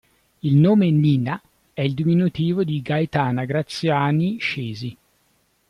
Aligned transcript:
Il 0.41 0.55
nome 0.55 0.89
“Nina” 0.89 1.39
è 1.73 1.83
il 1.83 1.93
diminutivo 1.93 2.63
di 2.63 2.81
Gaetana 2.81 3.45
Graziani 3.45 4.39
Scesi. 4.39 4.97